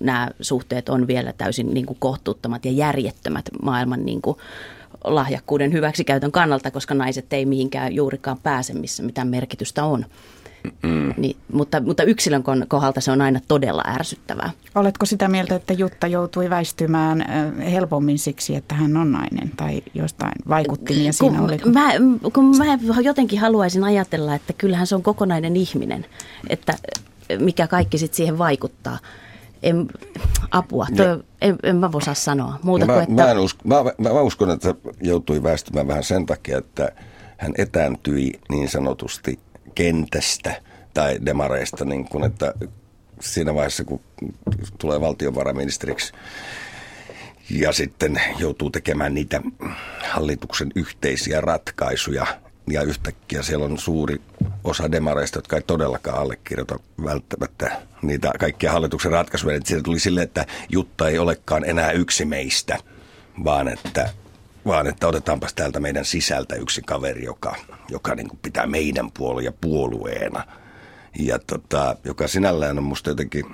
nämä 0.00 0.28
suhteet 0.40 0.88
on 0.88 1.06
vielä 1.06 1.32
täysin 1.32 1.74
niin 1.74 1.86
kuin 1.86 1.96
kohtuuttomat 2.00 2.64
ja 2.64 2.72
järjettömät 2.72 3.44
maailman 3.62 4.04
niin 4.04 4.22
kuin 4.22 4.36
lahjakkuuden 5.04 5.72
hyväksikäytön 5.72 6.32
kannalta, 6.32 6.70
koska 6.70 6.94
naiset 6.94 7.32
ei 7.32 7.46
mihinkään 7.46 7.94
juurikaan 7.94 8.38
pääse, 8.42 8.74
missä 8.74 9.02
mitään 9.02 9.28
merkitystä 9.28 9.84
on. 9.84 10.06
Mm. 10.82 11.14
Niin, 11.16 11.36
mutta, 11.52 11.80
mutta 11.80 12.02
yksilön 12.02 12.42
kohdalta 12.68 13.00
se 13.00 13.10
on 13.10 13.20
aina 13.20 13.40
todella 13.48 13.82
ärsyttävää. 13.86 14.50
Oletko 14.74 15.06
sitä 15.06 15.28
mieltä, 15.28 15.54
että 15.54 15.72
Jutta 15.72 16.06
joutui 16.06 16.50
väistymään 16.50 17.24
helpommin 17.72 18.18
siksi, 18.18 18.56
että 18.56 18.74
hän 18.74 18.96
on 18.96 19.12
nainen 19.12 19.50
tai 19.56 19.82
jostain 19.94 20.32
vaikuttimia 20.48 21.12
siinä 21.12 21.38
kun 21.38 21.46
oli? 21.46 21.58
Mä, 21.72 21.90
kun 22.32 22.56
mä 22.56 22.64
jotenkin 23.02 23.40
haluaisin 23.40 23.84
ajatella, 23.84 24.34
että 24.34 24.52
kyllähän 24.52 24.86
se 24.86 24.94
on 24.94 25.02
kokonainen 25.02 25.56
ihminen, 25.56 26.06
että 26.48 26.74
mikä 27.38 27.66
kaikki 27.66 27.98
sitten 27.98 28.16
siihen 28.16 28.38
vaikuttaa. 28.38 28.98
En, 29.62 29.88
apua, 30.50 30.86
toi, 30.96 31.24
en, 31.40 31.56
en 31.62 31.76
mä 31.76 31.90
osaa 31.92 32.14
sanoa. 32.14 32.58
Muuta 32.62 32.86
mä, 32.86 32.92
kuin, 32.92 33.02
että... 33.02 33.14
mä, 33.14 33.30
en 33.30 33.38
usko, 33.38 33.60
mä, 33.64 33.84
mä, 33.98 34.12
mä 34.12 34.20
uskon, 34.20 34.50
että 34.50 34.74
joutui 35.00 35.42
väistymään 35.42 35.88
vähän 35.88 36.04
sen 36.04 36.26
takia, 36.26 36.58
että 36.58 36.92
hän 37.36 37.52
etääntyi 37.58 38.32
niin 38.50 38.68
sanotusti 38.68 39.38
kentästä 39.74 40.62
tai 40.94 41.18
demareista, 41.26 41.84
niin 41.84 42.04
kun, 42.04 42.24
että 42.24 42.54
siinä 43.20 43.54
vaiheessa, 43.54 43.84
kun 43.84 44.00
tulee 44.78 45.00
valtiovarainministeriksi 45.00 46.12
ja 47.50 47.72
sitten 47.72 48.20
joutuu 48.38 48.70
tekemään 48.70 49.14
niitä 49.14 49.40
hallituksen 50.10 50.72
yhteisiä 50.74 51.40
ratkaisuja, 51.40 52.26
ja 52.70 52.82
yhtäkkiä 52.82 53.42
siellä 53.42 53.64
on 53.64 53.78
suuri 53.78 54.20
osa 54.64 54.92
demareista, 54.92 55.38
jotka 55.38 55.56
ei 55.56 55.62
todellakaan 55.62 56.18
allekirjoita 56.18 56.78
välttämättä 57.04 57.82
niitä 58.02 58.32
kaikkia 58.38 58.72
hallituksen 58.72 59.12
ratkaisuja. 59.12 59.60
Siitä 59.64 59.82
tuli 59.82 59.98
silleen, 59.98 60.24
että 60.24 60.46
Jutta 60.68 61.08
ei 61.08 61.18
olekaan 61.18 61.64
enää 61.64 61.92
yksi 61.92 62.24
meistä, 62.24 62.78
vaan 63.44 63.68
että 63.68 64.10
vaan 64.66 64.86
että 64.86 65.08
otetaanpas 65.08 65.54
täältä 65.54 65.80
meidän 65.80 66.04
sisältä 66.04 66.54
yksi 66.54 66.82
kaveri, 66.86 67.24
joka, 67.24 67.56
joka 67.90 68.14
niin 68.14 68.28
kuin 68.28 68.38
pitää 68.42 68.66
meidän 68.66 69.10
puolia 69.18 69.52
puolueena. 69.60 70.44
Ja 71.18 71.38
tota, 71.38 71.96
joka 72.04 72.28
sinällään 72.28 72.78
on 72.78 72.84
musta 72.84 73.10
jotenkin 73.10 73.46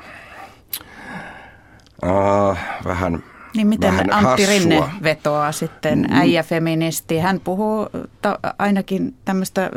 uh, 2.02 2.56
vähän 2.84 3.22
niin 3.54 3.66
miten 3.66 3.92
vähän 3.92 4.12
Antti 4.12 4.44
hassua. 4.44 4.46
Rinne 4.46 4.84
vetoaa 5.02 5.52
sitten 5.52 5.98
mm. 5.98 6.06
äijäfeministi? 6.12 7.18
Hän 7.18 7.40
puhuu 7.40 7.88
ta- 8.22 8.38
ainakin 8.58 9.14
tämmöistä 9.24 9.70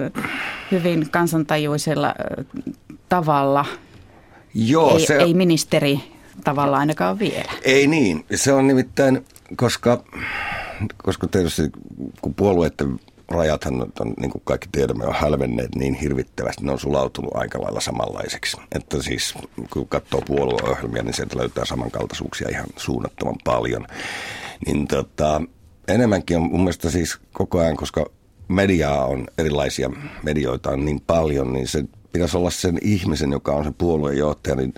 hyvin 0.71 1.09
kansantajuisella 1.11 2.15
tavalla. 3.09 3.65
Joo, 4.53 4.97
ei, 4.97 5.05
se... 5.05 5.17
ei 5.17 5.33
ministeri 5.33 5.99
tavalla 6.43 6.77
ainakaan 6.77 7.19
vielä. 7.19 7.51
Ei 7.63 7.87
niin. 7.87 8.25
Se 8.35 8.53
on 8.53 8.67
nimittäin, 8.67 9.25
koska 9.55 10.03
koska 11.03 11.27
tietysti 11.27 11.63
kun 12.21 12.33
puolueiden 12.33 12.99
rajathan 13.31 13.81
on, 13.81 14.13
niin 14.19 14.31
kuin 14.31 14.41
kaikki 14.45 14.69
tiedämme, 14.71 15.05
on 15.05 15.15
hälvenneet 15.15 15.75
niin 15.75 15.93
hirvittävästi, 15.93 16.65
ne 16.65 16.71
on 16.71 16.79
sulautunut 16.79 17.35
aika 17.35 17.61
lailla 17.61 17.79
samanlaiseksi. 17.79 18.57
Että 18.75 19.01
siis 19.01 19.33
kun 19.73 19.87
katsoo 19.87 20.21
puolueohjelmia, 20.21 21.03
niin 21.03 21.13
sieltä 21.13 21.37
löytää 21.37 21.65
samankaltaisuuksia 21.65 22.49
ihan 22.49 22.67
suunnattoman 22.77 23.35
paljon. 23.43 23.87
Niin 24.65 24.87
tota, 24.87 25.41
enemmänkin 25.87 26.37
on 26.37 26.43
mun 26.43 26.59
mielestä 26.59 26.89
siis 26.89 27.17
koko 27.33 27.59
ajan, 27.59 27.77
koska 27.77 28.05
mediaa 28.47 29.05
on 29.05 29.27
erilaisia, 29.37 29.89
medioita 30.23 30.69
on 30.69 30.85
niin 30.85 31.01
paljon, 31.07 31.53
niin 31.53 31.67
se 31.67 31.83
pitäisi 32.11 32.37
olla 32.37 32.49
sen 32.49 32.77
ihmisen, 32.81 33.31
joka 33.31 33.51
on 33.51 33.63
se 33.63 33.71
puoluejohtaja, 33.77 34.55
niin 34.55 34.73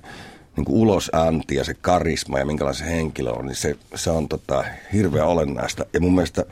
niin 0.56 0.66
kuin 0.66 0.78
ulosanti 0.78 1.56
ja 1.56 1.64
se 1.64 1.74
karisma 1.74 2.40
ja 2.40 2.46
minkälainen 2.46 2.80
se 2.80 2.86
henkilö 2.86 3.32
on, 3.32 3.46
niin 3.46 3.56
se, 3.56 3.76
se 3.96 4.10
on 4.10 4.30
tota, 4.30 4.64
hirveän 4.94 5.28
olennaista. 5.28 5.86
Ja 5.94 6.02
mun 6.02 6.16
mielestä 6.16 6.46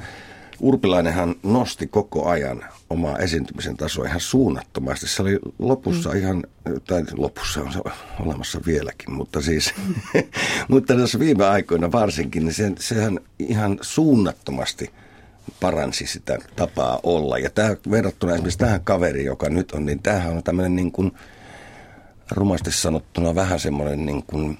Urpilainenhan 0.59 1.35
nosti 1.43 1.87
koko 1.87 2.27
ajan 2.27 2.65
omaa 2.89 3.17
esiintymisen 3.17 3.77
tasoa 3.77 4.05
ihan 4.05 4.19
suunnattomasti. 4.19 5.07
Se 5.07 5.21
oli 5.21 5.39
lopussa 5.59 6.09
mm. 6.09 6.17
ihan, 6.17 6.43
tai 6.87 7.03
lopussa 7.17 7.61
on 7.61 7.73
se 7.73 7.79
olemassa 8.19 8.61
vieläkin, 8.65 9.13
mutta 9.13 9.41
siis, 9.41 9.73
mutta 10.69 10.95
tässä 10.95 11.19
viime 11.19 11.45
aikoina 11.45 11.91
varsinkin, 11.91 12.45
niin 12.45 12.53
se, 12.53 12.71
sehän 12.79 13.19
ihan 13.39 13.79
suunnattomasti 13.81 14.91
paransi 15.59 16.07
sitä 16.07 16.37
tapaa 16.55 16.99
olla. 17.03 17.37
Ja 17.37 17.49
tämä 17.49 17.75
verrattuna 17.91 18.33
esimerkiksi 18.33 18.59
tähän 18.59 18.81
kaveriin, 18.83 19.25
joka 19.25 19.49
nyt 19.49 19.71
on, 19.71 19.85
niin 19.85 19.99
tämähän 20.03 20.37
on 20.37 20.43
tämmöinen 20.43 20.75
niin 20.75 20.91
kuin– 20.91 21.11
rumasti 22.31 22.71
sanottuna 22.71 23.35
vähän 23.35 23.59
semmoinen 23.59 24.05
niin 24.05 24.23
kuin 24.23 24.57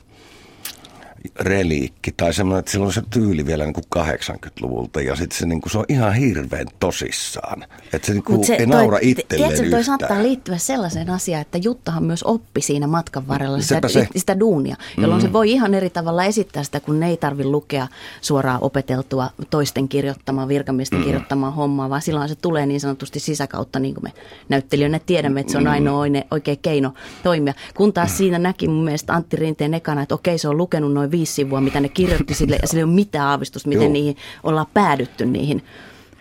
reliikki 1.40 2.12
tai 2.12 2.34
semmoinen, 2.34 2.60
että 2.60 2.72
sillä 2.72 2.86
on 2.86 2.94
se 2.94 3.02
tyyli 3.10 3.46
vielä 3.46 3.64
niin 3.64 3.74
kuin 3.74 3.86
80-luvulta 3.98 5.02
ja 5.02 5.16
sitten 5.16 5.40
se, 5.40 5.46
niin 5.46 5.62
kuin, 5.62 5.72
se 5.72 5.78
on 5.78 5.86
ihan 5.90 6.14
hirveän 6.14 6.68
tosissaan. 6.80 7.66
Että 7.94 8.06
se, 8.06 8.14
niin 8.14 8.24
kuin 8.24 8.46
se 8.46 8.54
ei 8.54 8.68
toi, 8.68 8.76
naura 8.76 8.98
itselleen 9.02 9.50
Tiedätkö, 9.52 9.70
toi 9.70 9.84
saattaa 9.84 10.24
liittyä 10.24 10.58
sellaiseen 10.58 11.10
asiaan, 11.10 11.42
että 11.42 11.58
Juttahan 11.58 12.04
myös 12.04 12.24
oppi 12.24 12.62
siinä 12.62 12.88
matkan 12.88 13.28
varrella 13.28 13.62
sitä, 13.62 13.88
se. 13.88 14.08
sitä 14.16 14.40
duunia, 14.40 14.76
jolloin 14.98 15.22
mm. 15.22 15.28
se 15.28 15.34
voi 15.34 15.52
ihan 15.52 15.74
eri 15.74 15.90
tavalla 15.90 16.24
esittää 16.24 16.64
sitä, 16.64 16.80
kun 16.80 17.00
ne 17.00 17.10
ei 17.10 17.18
tarvitse 17.18 17.50
lukea 17.50 17.88
suoraan 18.22 18.60
opeteltua 18.62 19.30
toisten 19.50 19.88
kirjoittamaan, 19.88 20.48
virkamiesten 20.48 21.00
mm. 21.00 21.06
kirjoittamaan 21.06 21.54
hommaa, 21.54 21.90
vaan 21.90 22.02
silloin 22.02 22.30
se 22.30 22.36
tulee 22.36 22.66
niin 22.66 22.80
sanotusti 22.80 23.20
sisäkautta, 23.20 23.80
niin 23.80 23.94
kuin 23.94 24.04
me 24.04 24.14
näyttelijöinä 24.50 25.00
tiedämme, 25.00 25.40
että 25.40 25.52
se 25.52 25.58
on 25.58 25.64
mm. 25.64 25.70
ainoa 25.70 26.06
oikea 26.32 26.56
keino 26.56 26.94
toimia. 27.24 27.54
Kun 27.76 27.94
taas 27.94 28.18
siinä 28.18 28.40
näki 28.40 28.68
mun 28.68 28.84
mielestä 28.84 29.14
Antti 29.14 29.38
Rinteen 29.38 29.74
ekana, 29.74 30.02
että 30.02 30.16
okei 30.16 30.38
se 30.38 30.48
on 30.48 30.58
lukenut 30.58 30.94
noin 30.94 31.11
viisi 31.12 31.34
sivua, 31.34 31.62
mitä 31.62 31.80
ne 31.80 31.90
kirjoitti 31.90 32.34
sille, 32.34 32.58
ja 32.62 32.68
sillä 32.68 32.80
ei 32.80 32.84
ole 32.84 32.94
mitään 32.94 33.28
aavistusta, 33.28 33.70
miten 33.70 33.84
Joo. 33.84 33.94
niihin 33.94 34.18
ollaan 34.44 34.68
päädytty 34.74 35.26
niihin 35.26 35.64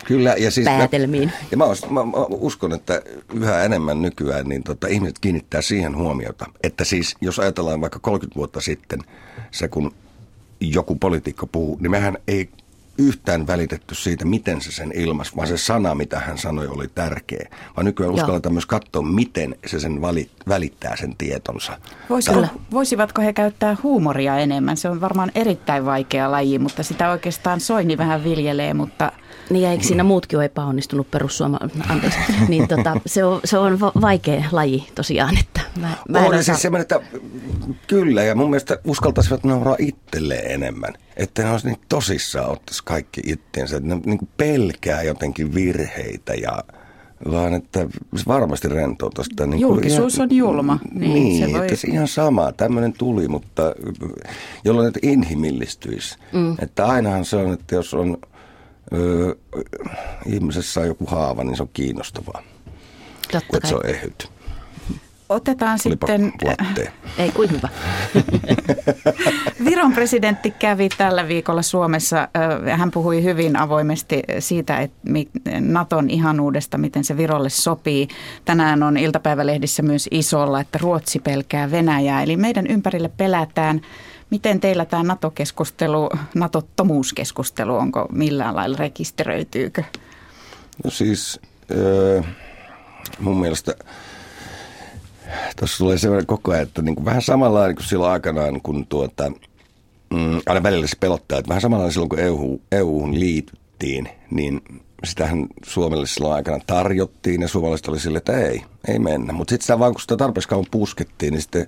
Kyllä, 0.05 0.35
ja 0.39 0.51
siis 0.51 0.65
päätelmiin. 0.65 1.29
Mä, 1.29 1.47
ja 1.51 1.57
mä, 1.57 1.65
mä, 1.91 2.05
mä 2.05 2.27
uskon, 2.29 2.73
että 2.73 3.03
yhä 3.35 3.63
enemmän 3.63 4.03
nykyään 4.03 4.49
niin 4.49 4.63
tota, 4.63 4.87
ihmiset 4.87 5.19
kiinnittää 5.19 5.63
siihen 5.63 5.97
huomiota, 5.97 6.47
että 6.63 6.85
siis 6.85 7.17
jos 7.21 7.39
ajatellaan 7.39 7.81
vaikka 7.81 7.99
30 7.99 8.37
vuotta 8.37 8.61
sitten, 8.61 9.01
se 9.51 9.69
kun 9.69 9.93
joku 10.61 10.97
poliitikko 10.97 11.47
puhuu, 11.47 11.79
niin 11.81 11.91
mehän 11.91 12.19
ei 12.29 12.49
yhtään 13.01 13.47
välitetty 13.47 13.95
siitä, 13.95 14.25
miten 14.25 14.61
se 14.61 14.73
sen 14.73 14.93
ilmaisi, 14.95 15.37
vaan 15.37 15.49
se 15.49 15.59
sana, 15.59 15.95
mitä 15.95 16.21
hän 16.21 16.39
sanoi, 16.39 16.67
oli 16.67 16.89
tärkeä. 16.95 17.49
Vaan 17.77 17.85
nykyään 17.85 18.13
uskalletaan 18.13 18.53
myös 18.53 18.67
katsoa, 18.67 19.03
miten 19.03 19.57
se 19.67 19.81
sen 19.81 20.01
vali, 20.01 20.31
välittää 20.49 20.97
sen 20.97 21.17
tietonsa. 21.17 21.79
Voisiko, 22.11 22.47
voisivatko 22.71 23.23
he 23.23 23.33
käyttää 23.33 23.77
huumoria 23.83 24.39
enemmän? 24.39 24.77
Se 24.77 24.89
on 24.89 25.01
varmaan 25.01 25.33
erittäin 25.35 25.85
vaikea 25.87 26.31
laji, 26.31 26.59
mutta 26.59 26.83
sitä 26.83 27.11
oikeastaan 27.11 27.61
Soini 27.61 27.99
vähän 27.99 28.25
viljelee, 28.25 28.75
mutta... 28.75 29.13
Niin 29.51 29.63
ja 29.63 29.71
eikö 29.71 29.85
siinä 29.85 30.03
muutkin 30.03 30.39
ole 30.39 30.45
epäonnistunut 30.45 31.11
perussuoma... 31.11 31.59
Anteeksi. 31.89 32.19
niin 32.49 32.69
tota, 32.69 33.01
se, 33.07 33.25
on, 33.25 33.41
se 33.45 33.59
on 33.59 33.81
vaikea 33.81 34.45
laji 34.53 34.87
tosiaan, 34.95 35.39
että 35.39 35.61
mä, 35.81 35.97
mä 36.09 36.19
on 36.19 36.27
osaa... 36.27 36.43
siis 36.43 36.63
semmoinen, 36.63 36.83
että 36.83 37.01
kyllä 37.87 38.23
ja 38.23 38.35
mun 38.35 38.51
mielestä 38.51 38.79
uskaltaisivat 38.85 39.45
nauraa 39.45 39.77
itselleen 39.79 40.51
enemmän. 40.51 40.95
Että 41.17 41.43
ne 41.43 41.51
olisi 41.51 41.67
niin 41.67 41.79
tosissaan 41.89 42.51
ottaisi 42.51 42.85
kaikki 42.85 43.21
itteensä, 43.27 43.77
että 43.77 43.89
ne 43.89 44.01
niin 44.05 44.19
kuin 44.19 44.29
pelkää 44.37 45.03
jotenkin 45.03 45.55
virheitä 45.55 46.35
ja 46.35 46.65
vaan 47.31 47.55
että 47.55 47.87
se 48.17 48.25
varmasti 48.27 48.69
rentoutuu 48.69 49.25
sitä. 49.25 49.47
Niin 49.47 49.61
Julkisuus 49.61 50.15
ihan, 50.15 50.29
on 50.31 50.37
julma. 50.37 50.79
Niin, 50.93 51.15
niin 51.15 51.47
se 51.47 51.53
voi... 51.53 51.63
että 51.63 51.77
se 51.77 51.89
ihan 51.89 52.09
sama. 52.09 52.53
Tämmöinen 52.53 52.93
tuli, 52.93 53.29
mutta 53.29 53.63
jolloin 54.65 54.89
että 54.89 55.01
inhimillistyisi. 55.03 56.19
Mm. 56.33 56.57
Että 56.59 56.87
ainahan 56.87 57.25
se 57.25 57.37
on, 57.37 57.53
että 57.53 57.75
jos 57.75 57.95
on 57.95 58.19
ö, 58.93 59.37
ihmisessä 60.27 60.81
on 60.81 60.87
joku 60.87 61.07
haava, 61.07 61.45
niin 61.45 61.57
se 61.57 61.63
on 61.63 61.71
kiinnostavaa. 61.73 62.43
Totta 63.33 63.57
Että 63.57 63.69
se 63.69 63.75
on 63.75 63.87
ehyt. 63.87 64.31
Otetaan 65.31 65.79
Olipa 65.87 66.07
sitten... 66.07 66.33
Latte. 66.45 66.93
Ei 67.19 67.31
kuin 67.31 67.51
hyvä. 67.51 67.69
Viron 69.65 69.93
presidentti 69.93 70.51
kävi 70.51 70.89
tällä 70.89 71.29
viikolla 71.29 71.63
Suomessa. 71.63 72.29
Hän 72.77 72.91
puhui 72.91 73.25
hyvin 73.25 73.57
avoimesti 73.57 74.23
siitä, 74.39 74.79
että 74.79 74.99
Naton 75.61 76.11
ihanuudesta, 76.11 76.79
miten 76.79 77.05
se 77.05 77.17
Virolle 77.17 77.49
sopii. 77.49 78.09
Tänään 78.45 78.83
on 78.83 78.97
iltapäivälehdissä 78.97 79.83
myös 79.83 80.09
isolla, 80.11 80.61
että 80.61 80.79
Ruotsi 80.83 81.19
pelkää 81.19 81.71
Venäjää. 81.71 82.23
Eli 82.23 82.37
meidän 82.37 82.67
ympärille 82.67 83.11
pelätään. 83.17 83.81
Miten 84.31 84.61
teillä 84.61 84.85
tämä 84.85 85.03
NATO-keskustelu, 85.03 86.11
NATO-tomuuskeskustelu, 86.35 87.77
onko 87.77 88.09
millään 88.13 88.57
lailla 88.57 88.77
rekisteröityykö? 88.77 89.83
No 90.85 90.91
siis 90.91 91.41
mun 93.19 93.41
mielestä 93.41 93.75
tuossa 95.59 95.79
tulee 95.79 95.99
sellainen 95.99 96.27
koko 96.27 96.51
ajan, 96.51 96.63
että 96.63 96.83
niin 96.83 96.95
kuin 96.95 97.05
vähän 97.05 97.23
samalla 97.23 97.75
kuin 97.75 97.87
silloin 97.87 98.13
aikanaan, 98.13 98.61
kun 98.61 98.87
tuota, 98.87 99.33
mm, 100.11 100.41
aina 100.47 100.63
välillä 100.63 100.87
se 100.87 100.97
pelottaa, 101.01 101.39
että 101.39 101.49
vähän 101.49 101.61
samalla 101.61 101.91
silloin 101.91 102.09
kun 102.09 102.19
EU, 102.19 102.61
EU-hun 102.73 103.21
liityttiin, 103.21 104.09
niin 104.31 104.61
sitähän 105.05 105.47
Suomelle 105.67 106.07
silloin 106.07 106.35
aikana 106.35 106.59
tarjottiin 106.67 107.43
ja 107.43 107.49
suomalaiset 107.49 107.89
oli 107.89 108.01
sille, 108.01 108.19
että 108.19 108.39
ei, 108.39 108.63
ei 108.89 108.99
mennä. 108.99 109.33
Mutta 109.33 109.53
sitten 109.53 109.65
sitä 109.65 109.79
vaan 109.79 109.93
kun 109.93 110.01
sitä 110.01 110.17
tarpeeksi 110.17 110.49
kauan 110.49 110.67
puskettiin, 110.71 111.33
niin 111.33 111.43
sitten 111.43 111.67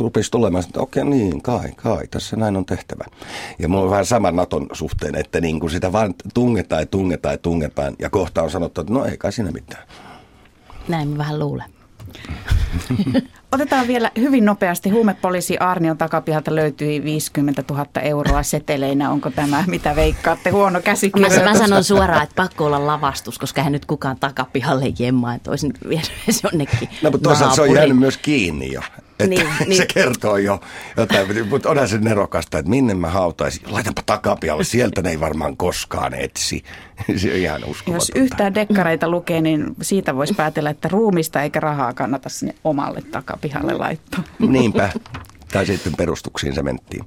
rupesi 0.00 0.30
tulemaan, 0.30 0.64
että 0.64 0.80
okei 0.80 1.04
niin, 1.04 1.42
kai, 1.42 1.72
kai, 1.76 2.06
tässä 2.06 2.36
näin 2.36 2.56
on 2.56 2.66
tehtävä. 2.66 3.04
Ja 3.58 3.68
mulla 3.68 3.84
on 3.84 3.90
vähän 3.90 4.06
sama 4.06 4.30
Naton 4.30 4.66
suhteen, 4.72 5.14
että 5.14 5.40
niin 5.40 5.60
kuin 5.60 5.70
sitä 5.70 5.92
vaan 5.92 6.14
tungetaan 6.34 6.82
ja 6.82 6.86
tungetaan 6.86 7.34
ja 7.34 7.38
tungetaan 7.38 7.94
ja 7.98 8.10
kohta 8.10 8.42
on 8.42 8.50
sanottu, 8.50 8.80
että 8.80 8.92
no 8.92 9.04
ei 9.04 9.16
kai 9.16 9.32
siinä 9.32 9.50
mitään. 9.50 9.82
Näin 10.88 11.08
mä 11.08 11.18
vähän 11.18 11.38
luulen. 11.38 11.74
Otetaan 13.52 13.86
vielä 13.86 14.10
hyvin 14.18 14.44
nopeasti. 14.44 14.90
Huumepoliisi 14.90 15.58
Arnion 15.58 15.98
takapihalta 15.98 16.54
löytyi 16.54 17.04
50 17.04 17.64
000 17.70 17.86
euroa 18.02 18.42
seteleinä. 18.42 19.10
Onko 19.10 19.30
tämä, 19.30 19.64
mitä 19.66 19.96
veikkaatte, 19.96 20.50
huono 20.50 20.80
käsikirjoitus? 20.80 21.38
Mä, 21.38 21.44
mä 21.44 21.58
sanon 21.58 21.84
suoraan, 21.84 22.22
että 22.22 22.34
pakko 22.36 22.64
olla 22.64 22.86
lavastus, 22.86 23.38
koska 23.38 23.62
hän 23.62 23.72
nyt 23.72 23.86
kukaan 23.86 24.16
takapihalle 24.20 24.92
jemmaa, 24.98 25.34
että 25.34 25.50
olisin 25.50 25.72
vienyt 25.88 26.12
jonnekin 26.42 26.88
No, 27.02 27.10
mutta 27.10 27.28
toisaalta 27.28 27.54
se 27.54 27.62
on 27.62 27.74
jäänyt 27.74 27.98
myös 27.98 28.16
kiinni 28.16 28.72
jo. 28.72 28.80
Että 29.18 29.26
niin, 29.26 29.46
niin. 29.66 29.76
se 29.76 29.86
kertoo 29.86 30.36
jo 30.36 30.60
jotain, 30.96 31.48
mutta 31.48 31.70
onhan 31.70 31.88
se 31.88 31.98
nerokasta, 31.98 32.58
että 32.58 32.70
minne 32.70 32.94
mä 32.94 33.10
hautaisin. 33.10 33.62
Laitanpa 33.66 34.02
takapialle, 34.06 34.64
sieltä 34.64 35.02
ne 35.02 35.10
ei 35.10 35.20
varmaan 35.20 35.56
koskaan 35.56 36.14
etsi. 36.14 36.64
Se 37.16 37.30
on 37.30 37.36
ihan 37.36 37.64
uskomatonta. 37.64 38.12
Jos 38.18 38.24
yhtään 38.24 38.54
dekkareita 38.54 39.08
lukee, 39.08 39.40
niin 39.40 39.66
siitä 39.82 40.16
voisi 40.16 40.34
päätellä, 40.34 40.70
että 40.70 40.88
ruumista 40.88 41.42
eikä 41.42 41.60
rahaa 41.60 41.92
kannata 41.92 42.28
sinne 42.28 42.54
omalle 42.64 43.02
takapihalle 43.02 43.74
laittaa. 43.74 44.22
Niinpä. 44.38 44.90
Tai 45.52 45.66
sitten 45.66 45.92
perustuksiin 45.96 46.54
sementtiin. 46.54 47.04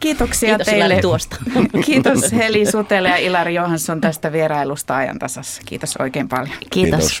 Kiitoksia 0.00 0.48
Kiitos 0.48 0.66
teille. 0.66 1.00
tuosta. 1.00 1.36
Kiitos 1.86 2.32
Heli 2.32 2.66
Sutele 2.66 3.08
ja 3.08 3.16
Ilari 3.16 3.54
Johansson 3.54 4.00
tästä 4.00 4.32
vierailusta 4.32 4.96
ajan 4.96 5.18
tasassa. 5.18 5.62
Kiitos 5.66 5.96
oikein 5.96 6.28
paljon. 6.28 6.56
Kiitos. 6.70 7.20